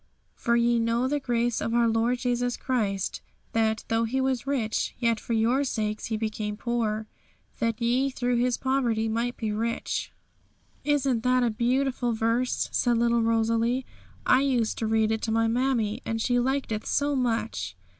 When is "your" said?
5.33-5.63